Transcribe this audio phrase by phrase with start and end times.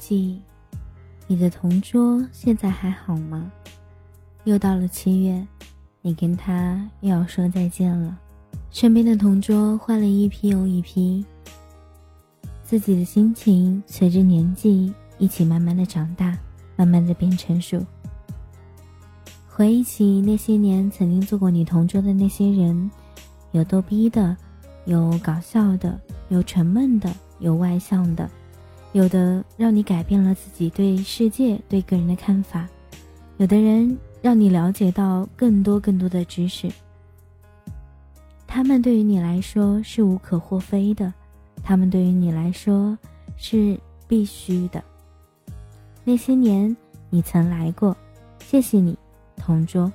[0.00, 0.40] 记，
[1.26, 3.52] 你的同桌现在还好吗？
[4.44, 5.46] 又到了七月，
[6.00, 8.18] 你跟他又要说再见了。
[8.70, 11.22] 身边的同桌换了一批又一批，
[12.62, 16.36] 自己的心情随着年纪一起慢慢的长大，
[16.74, 17.84] 慢慢的变成熟。
[19.46, 22.90] 回忆起那些年曾经做过你同桌的那些人，
[23.52, 24.34] 有逗逼的，
[24.86, 26.00] 有搞笑的，
[26.30, 28.28] 有沉闷的，有外向的，
[28.92, 32.68] 有的让你改变了自己对世界、对个人的看法，
[33.36, 36.68] 有的人让你了解到更多更多的知识。
[38.46, 41.12] 他们对于你来说是无可厚非的，
[41.62, 42.98] 他们对于你来说
[43.36, 43.78] 是
[44.08, 44.82] 必须的。
[46.02, 46.76] 那些年
[47.10, 47.96] 你曾来过，
[48.40, 48.98] 谢谢你，
[49.36, 49.90] 同桌。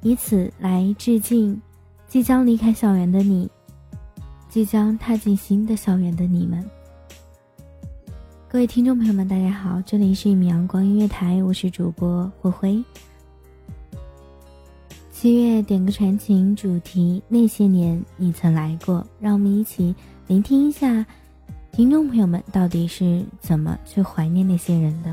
[0.00, 1.60] 以此来致敬
[2.08, 3.50] 即将离开校园的你，
[4.48, 6.64] 即将踏进新的校园的你们。
[8.54, 12.84] 各位听众朋友们，大家好，这里是一米阳光音乐台，我是主播灰灰。
[15.10, 19.92] 七月点歌传情主题，那些年你曾来过，让我们一起
[20.28, 21.04] 聆听一下，
[21.72, 25.12] 听众朋友们到底是怎么去怀念那些人的。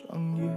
[0.00, 0.48] 双眼。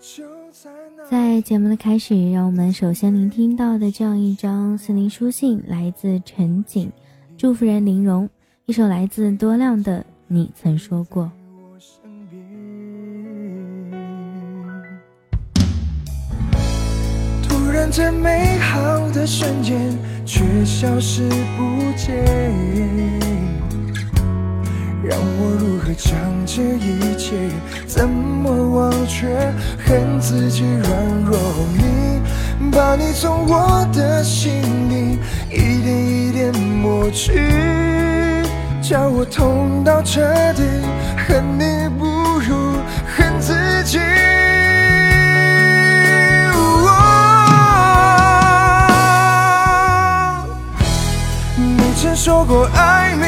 [0.00, 6.90] 就在那在节目的开始，让我们首先聆听到的这样一张森林书信，来自陈景，
[7.36, 8.30] 祝福人林荣，
[8.66, 11.24] 一首来自多亮的《你曾说过》。
[11.60, 12.00] 我身
[12.30, 12.40] 边，
[17.42, 19.76] 突然间美好的瞬间
[20.24, 22.54] 却消失不见，
[25.08, 26.12] 让我如何将
[26.44, 27.34] 这一切
[27.86, 29.26] 怎么忘却？
[29.86, 30.84] 恨自己软
[31.24, 31.38] 弱，
[31.72, 32.20] 你
[32.70, 34.60] 把你从我的心
[34.90, 35.18] 里
[35.50, 37.32] 一点一点抹去。
[38.82, 40.20] 叫我痛到彻
[40.52, 40.62] 底，
[41.26, 42.04] 恨你不
[42.40, 42.74] 如
[43.16, 43.98] 恨自己。
[51.56, 53.27] 你曾说过爱你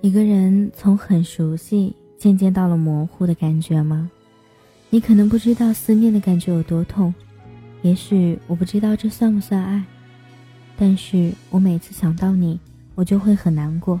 [0.00, 4.08] 一个人从很熟悉渐渐到了模糊的感觉吗？
[4.90, 7.12] 你可能不知道思念的感觉有多痛，
[7.82, 9.84] 也许我不知道这算不算爱，
[10.76, 12.60] 但是我每次想到你，
[12.94, 14.00] 我就会很难过，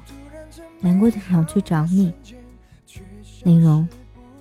[0.80, 2.12] 难过的想去找你。
[3.42, 3.86] 林荣，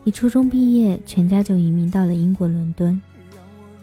[0.03, 3.01] 你初中毕业，全家就移民到了英国伦敦。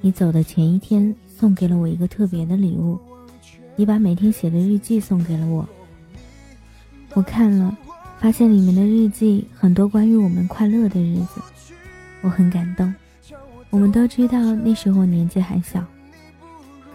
[0.00, 2.96] 你走的前一天，送给了我一个特别的礼物，
[3.74, 5.68] 你把每天写的日记送给了我。
[7.14, 7.76] 我看了，
[8.18, 11.40] 发现里面的日记很多关于我们快乐的日子，
[12.22, 12.92] 我很感动。
[13.70, 15.84] 我们都知道那时候年纪还小，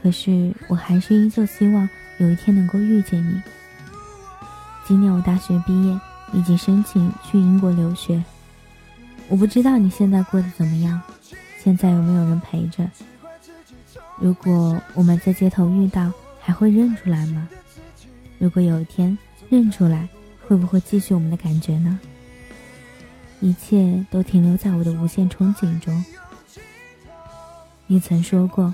[0.04, 1.88] 可是我还是依旧希望
[2.20, 3.42] 有一天能够遇见你。
[4.86, 6.00] 今年我大学毕业，
[6.34, 8.22] 已经申请去英国留学。
[9.30, 11.02] 我不知道你现在过得怎么样，
[11.64, 12.86] 现在有没有人陪着？
[14.20, 16.12] 如果我们在街头遇到，
[16.42, 17.48] 还会认出来吗？
[18.38, 19.18] 如果有一天，
[19.50, 20.08] 认出来，
[20.48, 22.00] 会不会继续我们的感觉呢？
[23.42, 26.06] 一切都停留在我的无限憧憬中。
[27.88, 28.74] 你曾说过，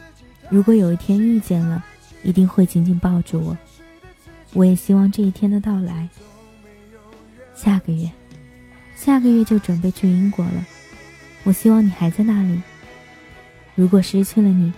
[0.49, 1.83] 如果有一天遇见了，
[2.23, 3.57] 一定会紧紧抱住我。
[4.53, 6.09] 我也希望这一天的到来。
[7.53, 8.11] 下个月，
[8.95, 10.65] 下个月就准备去英国了。
[11.43, 12.61] 我希望你还在那里。
[13.75, 14.73] 如果失去了你，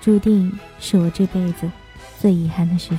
[0.00, 1.70] 注定是我这辈子
[2.18, 2.98] 最遗憾的事情。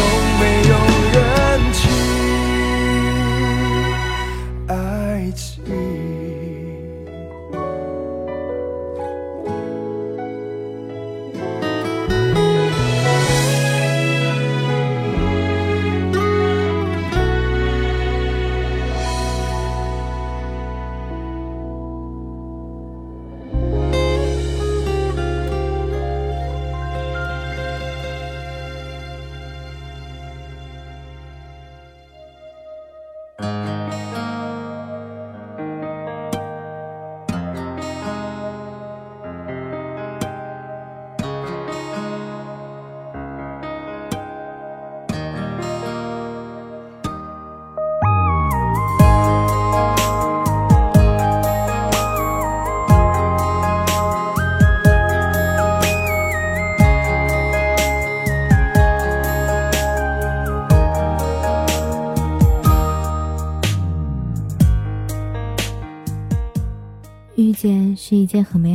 [33.41, 33.70] 遇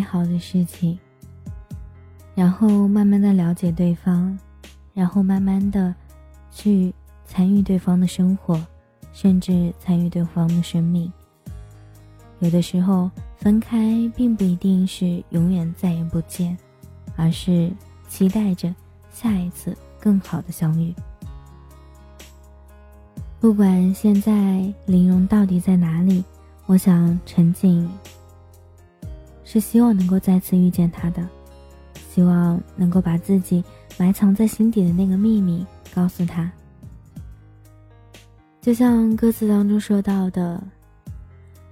[0.07, 0.99] 好的事情，
[2.35, 4.39] 然后慢慢的了解对方，
[4.95, 5.95] 然后慢慢的
[6.51, 6.95] 去
[7.25, 8.65] 参与对方的生活，
[9.13, 11.13] 甚至参与对方的生命。
[12.39, 16.57] 有的时候分开并不一定是永远再也不见，
[17.17, 17.71] 而是
[18.09, 18.75] 期待着
[19.11, 20.95] 下一次更好的相遇。
[23.41, 24.33] 不管现在
[24.87, 26.25] 玲珑到底在哪里，
[26.67, 27.89] 我想陈静。
[29.57, 31.27] 是希望能够再次遇见他的，
[32.11, 33.65] 希望能够把自己
[33.97, 36.53] 埋藏在心底的那个秘密告诉他。
[38.61, 40.63] 就像歌词当中说到的：“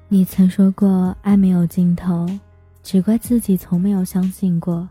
[0.09, 2.27] 你曾说过爱没有尽头，
[2.83, 4.89] 只怪自己从没有相信过，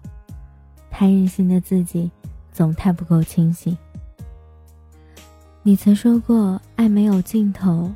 [0.92, 2.12] 太任性的自己
[2.52, 3.76] 总太不够清醒。”
[5.64, 7.92] 你曾说过爱没有尽头，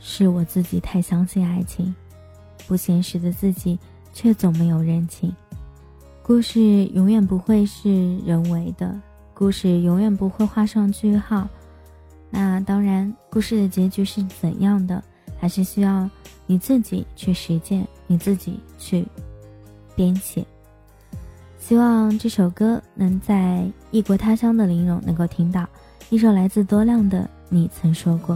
[0.00, 1.94] 是我自己太相信爱情，
[2.66, 3.78] 不现实的自己。
[4.12, 5.34] 却总没有人情，
[6.22, 8.94] 故事永远不会是人为的，
[9.32, 11.48] 故事永远不会画上句号。
[12.30, 15.02] 那当然，故事的结局是怎样的，
[15.38, 16.08] 还是需要
[16.46, 19.06] 你自己去实践，你自己去
[19.96, 20.44] 编写。
[21.58, 25.68] 希望这首歌能在异国他乡的玲珑能够听到，
[26.08, 28.34] 一首来自多亮的《你曾说过》。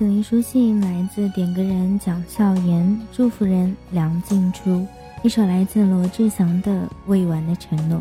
[0.00, 4.86] 二张心灵书信来自点歌人蒋笑言，祝福人梁静初，
[5.22, 6.72] 一首来自罗志祥的
[7.06, 7.98] 《未完的承诺》。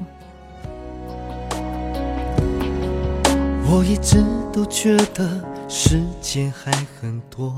[3.70, 7.53] 我一直都觉得时间还很多，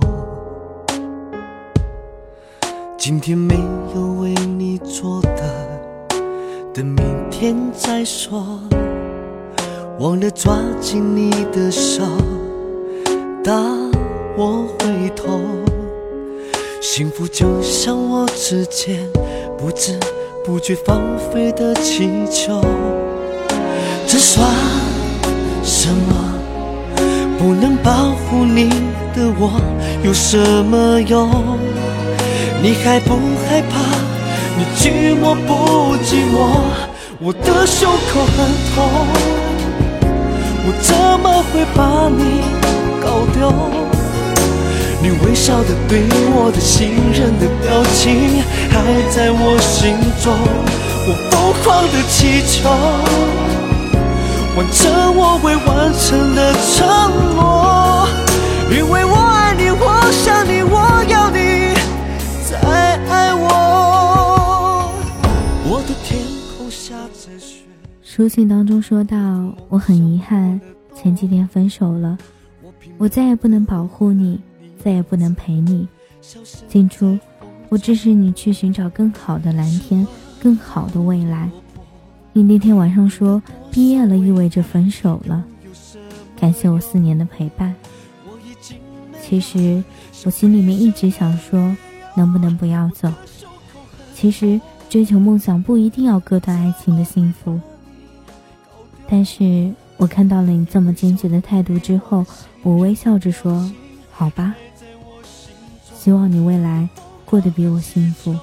[2.97, 3.55] 今天没
[3.93, 5.79] 有为你做的，
[6.73, 8.59] 等明天再说。
[9.99, 12.03] 忘了抓紧你的手，
[13.43, 13.53] 带
[14.37, 15.39] 我回头。
[16.81, 18.97] 幸福就像我指尖
[19.57, 19.97] 不知
[20.43, 22.61] 不觉放飞的气球，
[24.07, 24.47] 这算
[25.63, 26.33] 什么？
[27.37, 28.69] 不能保护你
[29.15, 29.59] 的我
[30.03, 31.29] 有什么用？
[32.61, 33.15] 你害不
[33.47, 33.79] 害怕？
[34.57, 36.35] 你寂寞不寂寞？
[37.19, 38.37] 我的胸口很
[38.73, 38.77] 痛。
[40.63, 42.41] 我怎么会把你
[43.01, 43.90] 搞丢？
[45.01, 46.03] 你微笑的对
[46.35, 48.75] 我的信任的表情还
[49.09, 50.31] 在我心中，
[51.07, 52.69] 我疯狂的祈求，
[54.55, 56.85] 完成我未完成的承
[57.35, 58.07] 诺。
[58.69, 61.73] 因为我爱你，我想你，我要你
[62.47, 62.59] 再
[63.09, 64.91] 爱我。
[65.67, 66.21] 我的天
[66.55, 67.65] 空下着雪。
[68.03, 69.17] 书信当中说到，
[69.67, 70.61] 我很遗憾
[70.95, 72.17] 前几天分手了，
[72.99, 74.39] 我再也不能保护你，
[74.83, 75.87] 再也不能陪你。
[76.67, 77.17] 静初，
[77.69, 80.05] 我支持你去寻找更好的蓝天，
[80.41, 81.49] 更好的未来。
[82.33, 85.43] 你那天晚上说毕业了意味着分手了，
[86.39, 87.75] 感谢我四年的陪伴。
[89.21, 89.83] 其实
[90.25, 91.75] 我心里面一直想说，
[92.15, 93.11] 能不能不要走？
[94.13, 94.59] 其实
[94.89, 97.59] 追求梦想不一定要割断爱情的幸福。
[99.09, 102.25] 但是我看到了你这么坚决的态度之后，
[102.63, 103.69] 我微笑着说
[104.11, 104.55] ：“好吧，
[106.03, 106.89] 希望你未来
[107.25, 108.35] 过得比我幸福。”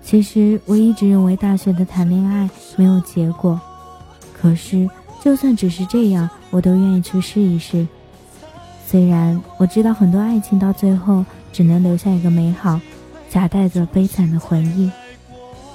[0.00, 3.60] 其实我一直认为大学的谈恋爱没有结果，
[4.32, 4.88] 可是
[5.20, 7.84] 就算只是这样，我都愿意去试一试。
[8.86, 12.80] 虽然我知道很多爱情到最后只能留下一个美好，
[13.28, 14.88] 夹带着悲惨的回忆，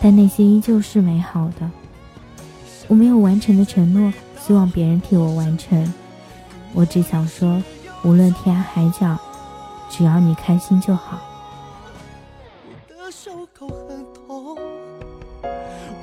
[0.01, 1.69] 但那些依旧是美好的。
[2.87, 5.93] 我没有完成的承诺，希望别人替我完成。
[6.73, 7.61] 我只想说，
[8.03, 9.17] 无论天涯海角，
[9.89, 11.19] 只要你开心就好。
[12.67, 14.57] 我的胸口很痛，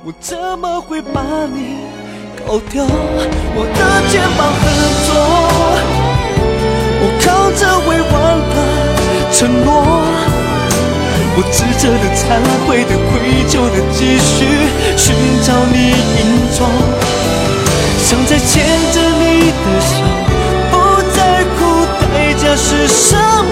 [0.03, 1.77] 我怎么会把你
[2.45, 2.83] 搞掉？
[3.55, 4.63] 我的肩膀很
[5.05, 5.09] 重，
[7.01, 8.13] 我靠着未完
[8.49, 8.55] 的
[9.31, 9.69] 承诺，
[11.35, 12.23] 我执着的、忏
[12.65, 13.11] 悔的、愧
[13.47, 14.35] 疚的，继续
[14.97, 15.05] 寻
[15.43, 16.21] 找你影
[16.51, 16.57] 踪。
[17.99, 18.51] 想再牵
[18.91, 19.21] 着你
[19.51, 19.91] 的手，
[20.71, 20.73] 不
[21.13, 21.17] 在
[21.55, 21.57] 乎
[22.01, 23.42] 代价是什么，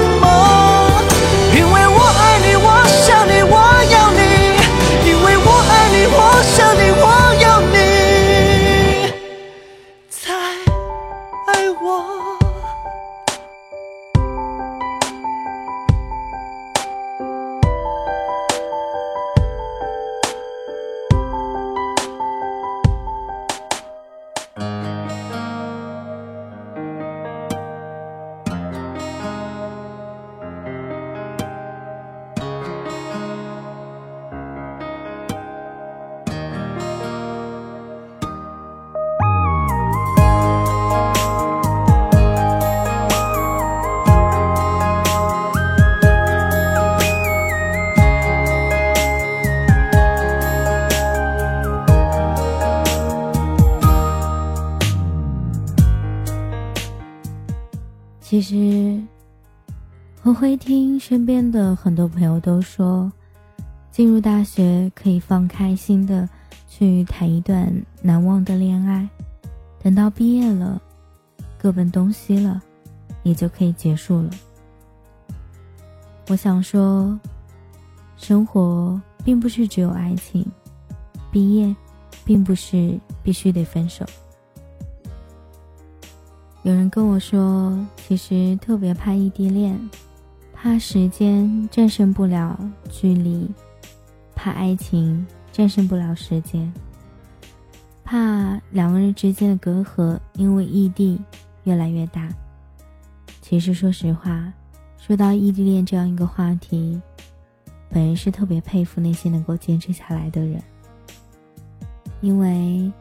[58.41, 58.99] 其实，
[60.23, 63.11] 我会听身边的很多朋友都说，
[63.91, 66.27] 进入大学可以放开心的
[66.67, 67.71] 去谈一段
[68.01, 69.07] 难忘的恋爱，
[69.83, 70.81] 等到毕业了，
[71.59, 72.59] 各奔东西了，
[73.21, 74.31] 也就可以结束了。
[76.27, 77.15] 我想说，
[78.17, 80.43] 生活并不是只有爱情，
[81.31, 81.75] 毕业，
[82.25, 84.03] 并不是必须得分手。
[86.63, 89.75] 有人跟我说，其实特别怕异地恋，
[90.53, 92.55] 怕时间战胜不了
[92.87, 93.49] 距离，
[94.35, 96.71] 怕爱情战胜不了时间，
[98.03, 101.19] 怕两个人之间的隔阂因为异地
[101.63, 102.29] 越来越大。
[103.41, 104.53] 其实说实话，
[104.99, 107.01] 说到异地恋这样一个话题，
[107.89, 110.61] 本人是特别佩服那些能够坚持下来的人，
[112.21, 112.91] 因为。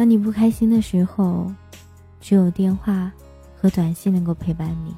[0.00, 1.52] 当你不开心的时候，
[2.22, 3.12] 只有电话
[3.54, 4.94] 和短信能够陪伴你，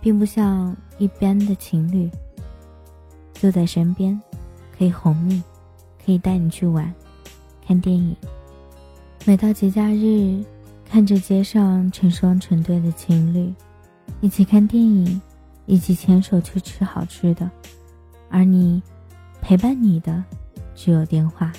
[0.00, 2.08] 并不像一般的情侣，
[3.34, 4.16] 就在身边，
[4.78, 5.42] 可以哄你，
[6.06, 6.94] 可以带你去玩、
[7.66, 8.14] 看电影。
[9.24, 10.44] 每到节假日，
[10.88, 13.52] 看着街上成双成对的情侣，
[14.20, 15.20] 一起看电影，
[15.66, 17.50] 一起牵手去吃好吃的，
[18.30, 18.80] 而你
[19.40, 20.22] 陪伴你的
[20.72, 21.52] 只有电话。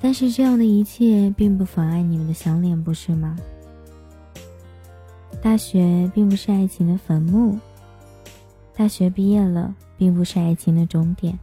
[0.00, 3.36] 但是这样的一切并不妨碍你们的相恋，不是吗？
[5.42, 7.58] 大学并不是爱情的坟墓，
[8.74, 11.38] 大学毕业了并不是爱情的终点。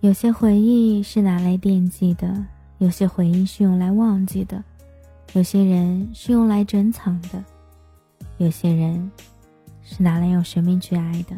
[0.00, 2.44] 有些回忆是拿来惦记的，
[2.78, 4.62] 有些回忆是用来忘记的，
[5.32, 7.42] 有些人是用来珍藏的，
[8.36, 9.10] 有些人
[9.82, 11.34] 是拿来用生命去爱的。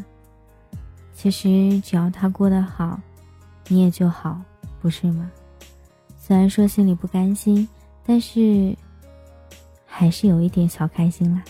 [1.14, 3.00] 其实只要他过得好，
[3.68, 4.40] 你也就好，
[4.80, 5.30] 不是吗？
[6.28, 7.66] 虽然说心里不甘心，
[8.04, 8.76] 但是
[9.86, 11.42] 还是有一点小开心啦。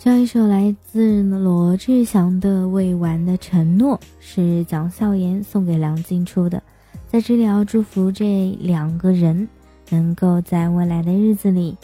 [0.00, 6.60] 这一首来自罗志祥的《未完的承诺》是蒋孝严送给梁静初的，
[7.06, 9.48] 在这里要祝福这两个人
[9.90, 11.76] 能够在未来的日子里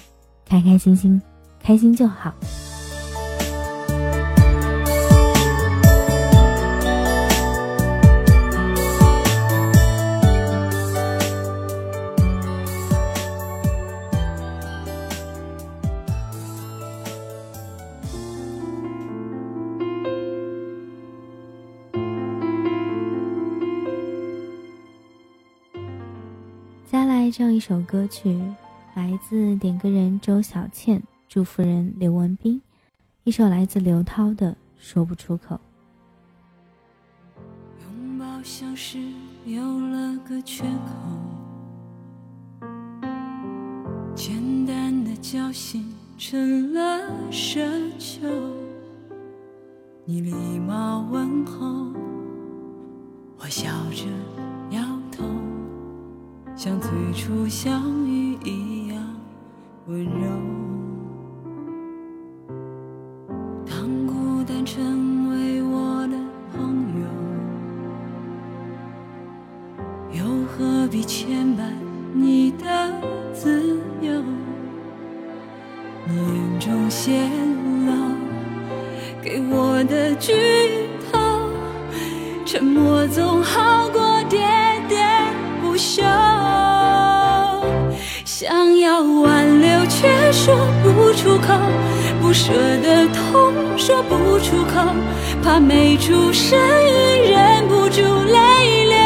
[0.44, 1.22] 开开心心，
[1.60, 2.34] 开心就好。
[27.36, 28.40] 这样一首歌曲，
[28.94, 32.62] 来自点歌人周小倩，祝福人刘文斌，
[33.24, 35.56] 一首来自刘涛的《说不出口》。
[37.82, 39.00] 拥抱像是
[39.46, 40.94] 有了个缺口，
[44.14, 47.00] 简单的交心成了
[47.32, 47.68] 奢
[47.98, 48.28] 求。
[50.04, 51.92] 你礼貌问候，
[53.38, 54.06] 我笑着。
[56.64, 58.96] 像最初相遇一样
[59.86, 60.30] 温柔。
[63.66, 66.16] 当孤单成为我的
[66.56, 67.06] 朋友，
[70.18, 71.70] 又何必牵绊
[92.34, 94.92] 舍的痛说不出口，
[95.40, 98.96] 怕没出声音忍不住泪流。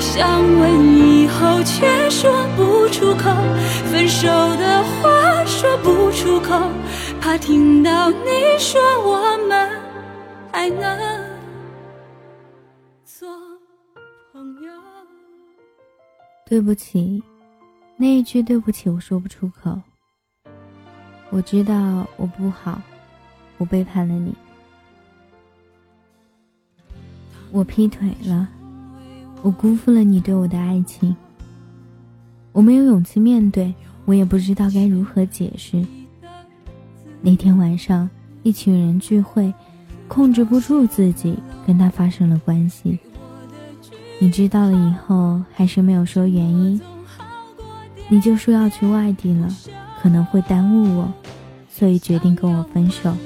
[0.00, 3.30] 想问以后却说不出口，
[3.90, 6.58] 分手的话说不出口，
[7.20, 9.70] 怕听到你说我们
[10.50, 10.98] 还能
[13.04, 13.28] 做
[14.32, 14.72] 朋友。
[16.46, 17.22] 对不起，
[17.96, 19.78] 那一句对不起我说不出口。
[21.34, 22.78] 我知道我不好，
[23.56, 24.34] 我背叛了你，
[27.50, 28.46] 我劈腿了，
[29.40, 31.16] 我辜负了你对我的爱情。
[32.52, 35.82] 我没有勇气面对，我也不知道该如何解释。
[37.22, 38.10] 那天晚上，
[38.42, 39.54] 一群人聚会，
[40.08, 42.98] 控制不住自己，跟他发生了关系。
[44.18, 46.78] 你知道了以后，还是没有说原因。
[48.10, 49.48] 你就说要去外地了，
[50.02, 51.12] 可能会耽误我，
[51.74, 53.16] 所以决定跟我分手。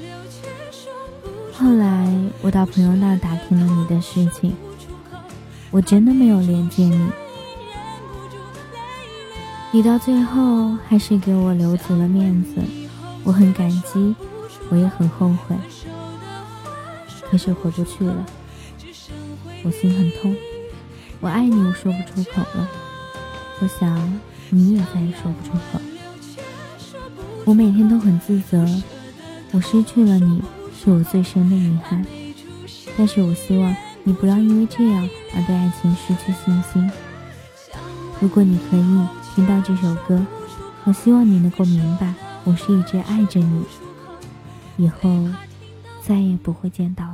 [1.53, 4.55] 后来我到朋友那打听了你的事情，
[5.69, 7.09] 我真的没有连接你。
[9.71, 12.55] 你到最后还是给我留足了面子，
[13.23, 14.15] 我很感激，
[14.69, 15.55] 我也很后悔。
[17.29, 18.25] 可是回不去了，
[19.63, 20.35] 我心很痛。
[21.19, 22.69] 我爱你，我说不出口了。
[23.59, 25.81] 我想你也再也说不出口。
[27.47, 28.67] 我每天都很自责，
[29.51, 30.41] 我失去了你
[30.77, 32.05] 是我最深的遗憾。
[32.97, 36.91] 但是我希望你不要因为这样而对爱情失去信心。
[38.19, 40.21] 如果你可以听到这首歌，
[40.83, 43.63] 我希望你能够明白，我是一直爱着你，
[44.75, 45.09] 以后
[46.01, 47.05] 再也不会见到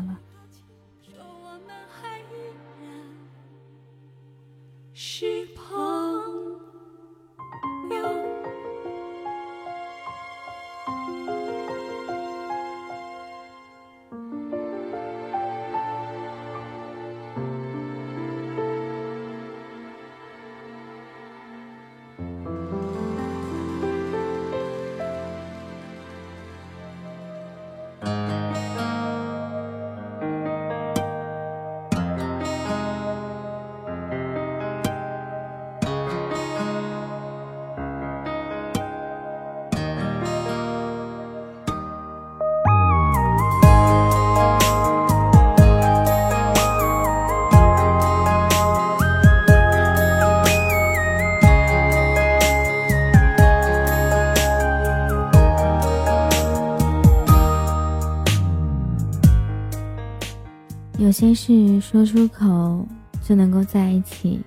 [61.24, 62.86] 些事说出口
[63.22, 64.42] 就能够在一起，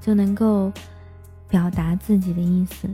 [0.00, 0.72] 就能够
[1.48, 2.88] 表达自己的意思；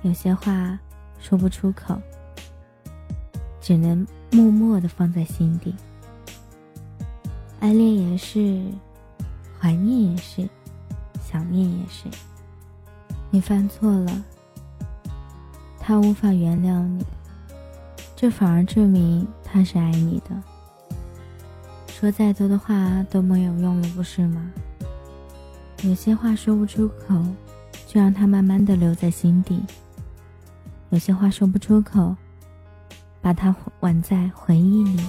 [0.00, 0.78] 有些话
[1.20, 2.00] 说不出口，
[3.60, 5.74] 只能默默的放在心底。
[7.60, 8.64] 爱恋也是，
[9.60, 10.48] 怀念也是，
[11.20, 12.04] 想念也是。
[13.30, 14.24] 你犯错了，
[15.78, 17.04] 他无法原谅你，
[18.16, 20.34] 这反而证明他是爱你的。
[21.98, 24.52] 说再多的话都没有用了，不是吗？
[25.82, 27.20] 有些话说不出口，
[27.88, 29.56] 就让它慢慢的留在心底；
[30.90, 32.14] 有些话说不出口，
[33.20, 35.02] 把它挽在回忆里。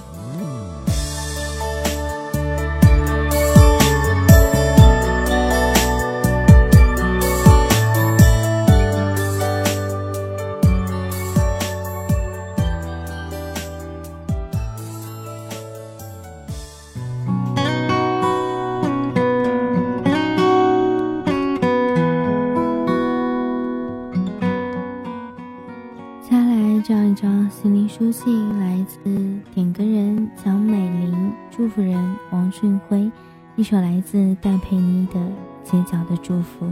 [36.10, 36.66] 的祝福》。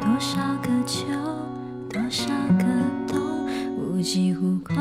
[0.00, 1.06] 多少个秋，
[1.88, 2.26] 多少
[2.58, 2.64] 个
[3.06, 3.20] 冬，
[3.76, 4.74] 我几乎快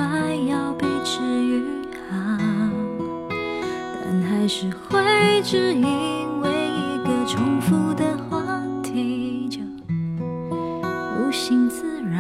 [0.49, 1.61] 要被治愈
[2.09, 2.39] 好，
[4.03, 9.61] 但还是会只因为一个重复的话题就
[11.19, 12.17] 无心自扰。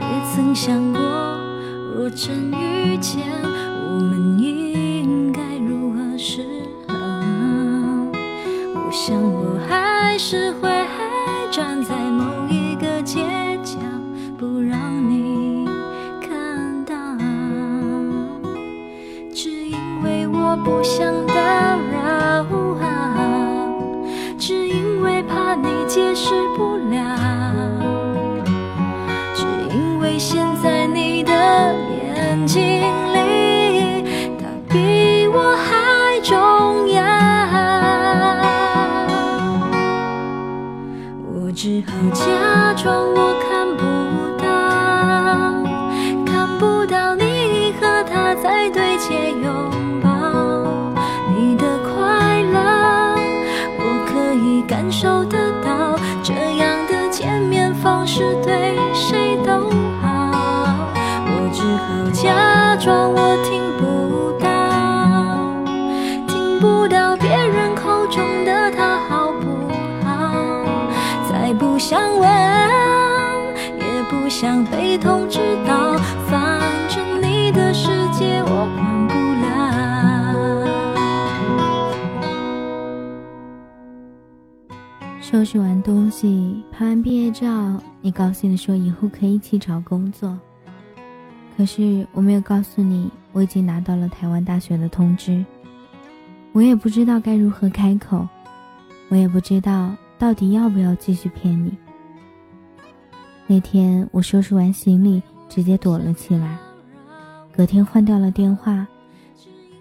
[0.00, 1.00] 也曾想过，
[1.96, 3.35] 若真遇见，
[58.06, 59.68] 面方式对谁都
[60.00, 60.06] 好，
[61.26, 61.86] 我只好。
[62.12, 64.46] 假装我听不到，
[66.28, 69.48] 听不到别人口中的他好不
[70.04, 70.64] 好？
[71.28, 72.28] 再不想问，
[73.76, 75.94] 也不想被通知到，
[76.28, 79.56] 反正你的世界我管不了。
[85.20, 87.46] 收拾完东西，拍完毕业照，
[88.06, 90.38] 你高兴的说以后可以一起找工作。
[91.56, 95.44] 可是我没有告诉你，我已经拿到了台湾大学的通知。
[96.52, 98.24] 我也不知道该如何开口，
[99.08, 101.76] 我也不知道到底要不要继续骗你。
[103.48, 106.56] 那天我收拾完行李，直接躲了起来。
[107.56, 108.86] 隔天换掉了电话。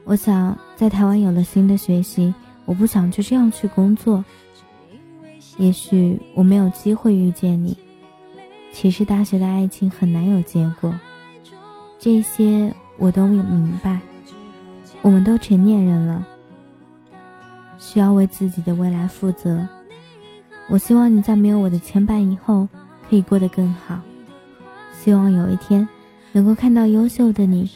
[0.03, 2.33] 我想在台湾有了新的学习，
[2.65, 4.25] 我不想就这样去工作。
[5.59, 7.77] 也许我没有机会遇见你。
[8.75, 10.93] 其实大学的爱情很难有结果。
[11.97, 14.01] 这些我都明白，
[15.01, 16.27] 我们都成年人了，
[17.79, 19.65] 需要为自己的未来负责。
[20.67, 22.67] 我希望你在没有我的牵绊以后，
[23.09, 23.97] 可以过得更好。
[24.91, 25.87] 希望有一天
[26.33, 27.71] 能够看到优秀的你。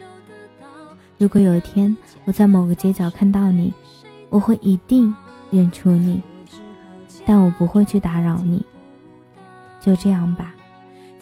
[1.17, 3.73] 如果有一天我在某个街角看到你，
[4.29, 5.15] 我会一定
[5.49, 6.21] 认出你，
[7.25, 8.65] 但我不会去打扰你。
[9.79, 10.53] 就这样吧，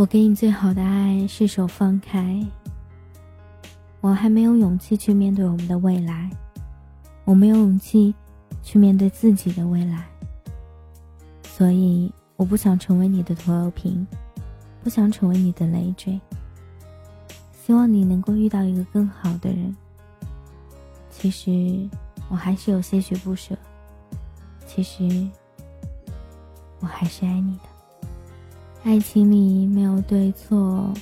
[0.00, 2.42] 我给你最好的爱是手放开。
[4.00, 6.30] 我还没有勇气去面对我们的未来，
[7.26, 8.14] 我没有勇气
[8.62, 10.06] 去面对自己的未来，
[11.42, 14.06] 所以我不想成为你的拖油瓶，
[14.82, 16.18] 不想成为你的累赘。
[17.62, 19.76] 希望你能够遇到一个更好的人。
[21.10, 21.86] 其实
[22.30, 23.54] 我还是有些许不舍，
[24.66, 25.28] 其实
[26.78, 27.69] 我还是爱你的。
[28.82, 30.92] 爱情里没有对错，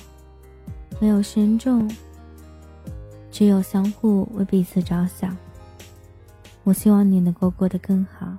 [0.99, 1.89] 没有深重。
[3.31, 5.35] 只有相互为彼此着想。
[6.65, 8.35] 我希望你能够过得更好。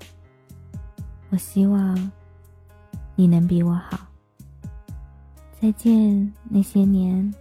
[1.30, 2.10] 我希望
[3.16, 3.98] 你能比我好。
[5.58, 7.34] 再见那些年，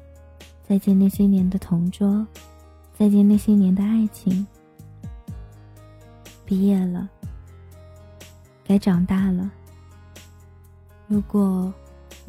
[0.67, 2.25] 再见那些年的同桌，
[2.97, 4.47] 再见那些年的爱情。
[6.45, 7.07] 毕业了，
[8.65, 9.51] 该长大了。
[11.07, 11.73] 如果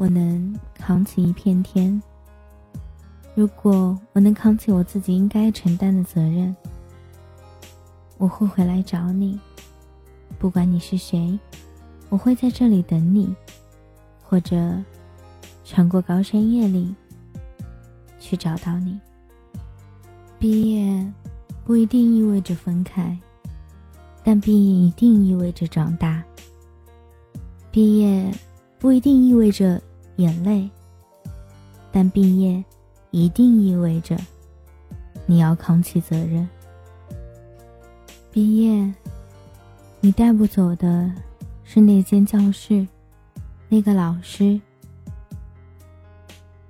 [0.01, 2.03] 我能扛起一片天。
[3.35, 6.57] 如果我能扛起我自己应该承担的责任，
[8.17, 9.39] 我会回来找你。
[10.39, 11.39] 不管你是谁，
[12.09, 13.37] 我会在这里等你，
[14.23, 14.75] 或者
[15.67, 16.97] 穿过高山夜岭
[18.19, 18.99] 去找到你。
[20.39, 21.13] 毕业
[21.63, 23.15] 不一定意味着分开，
[24.25, 26.25] 但毕业一定意味着长大。
[27.71, 28.33] 毕业
[28.79, 29.79] 不一定意味着
[30.21, 30.71] 眼泪，
[31.91, 32.63] 但毕业。
[33.13, 34.17] 一定意味着
[35.27, 36.49] 你要扛起责任。
[38.31, 38.95] 毕业，
[40.01, 41.13] 你带不走的
[41.65, 42.87] 是那间教室，
[43.69, 44.61] 那个老师，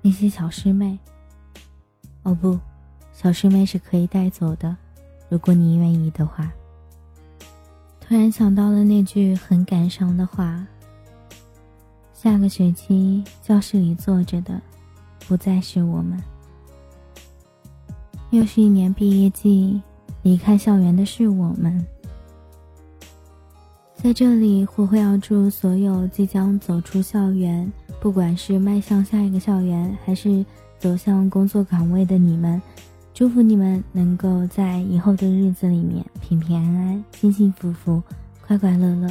[0.01, 0.97] 那些小师妹。
[2.23, 2.59] 哦不，
[3.13, 4.75] 小师妹是可以带走的，
[5.29, 6.51] 如果你愿意的话。
[7.99, 10.65] 突然想到了那句很感伤的话：
[12.21, 14.61] 下个学期教室里坐着的，
[15.27, 16.21] 不再是我们。
[18.29, 19.81] 又是一年毕业季，
[20.21, 21.83] 离开校园的是我们。
[23.95, 30.45] 在这里，我会要祝所有即将走出校园，不管是迈向下一个校园，还是
[30.77, 32.61] 走向工作岗位的你们，
[33.15, 37.99] 祝福你们能够在以后的日子里面平平安安、幸幸福福、
[38.45, 39.09] 快快乐乐。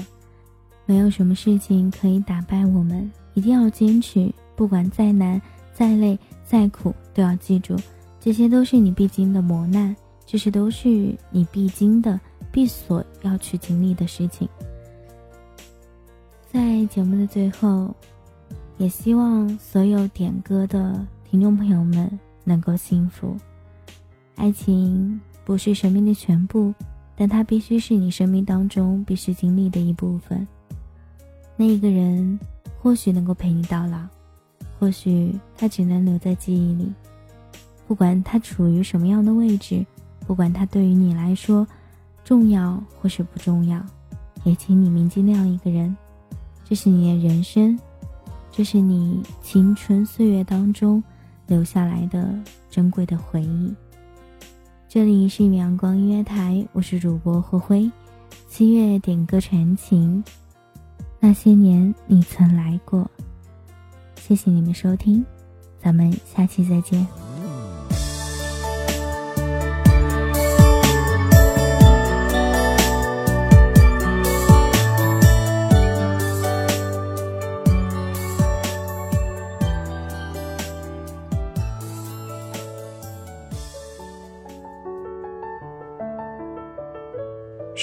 [0.90, 5.40] 没有什么事情可以打败我们，一定要坚持，不管再难、
[5.72, 7.76] 再累、再苦，都要记住。
[8.18, 9.94] 这些都是你必经的磨难，
[10.26, 12.18] 这些都是你必经的、
[12.50, 14.48] 必所要去经历的事情。
[16.50, 17.94] 在节目的最后，
[18.76, 22.11] 也希望所有点歌的听众朋友们
[22.42, 23.37] 能够幸福。
[24.35, 26.74] 爱情不是生命的全部，
[27.14, 30.44] 但它必须是你生命当中必须经历的一部分。
[31.60, 32.40] 那一个人
[32.80, 33.98] 或许能够陪你到老，
[34.78, 36.90] 或许他只能留在记忆里。
[37.86, 39.84] 不管他处于什么样的位置，
[40.26, 41.66] 不管他对于你来说
[42.24, 43.78] 重要或是不重要，
[44.42, 45.94] 也请你铭记那样一个人。
[46.64, 47.78] 这是你的人生，
[48.50, 51.04] 这是你青春岁月当中
[51.46, 52.32] 留下来的
[52.70, 53.74] 珍贵的回忆。
[54.88, 57.92] 这里是一阳光音乐台，我是主播霍辉。
[58.48, 60.24] 七月点歌传情，
[61.20, 63.09] 那些年你曾来过。
[64.16, 65.24] 谢谢你们收听，
[65.83, 67.06] 咱们下期再见。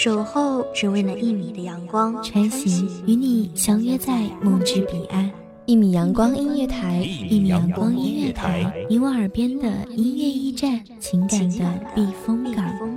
[0.07, 5.29] 守候只为那一米的阳光，穿行与你相约在梦之彼岸。
[5.65, 9.67] 一米阳光音乐台，一米阳光音乐台，你我耳边的
[9.97, 12.96] 音乐驿站，情感的避风港。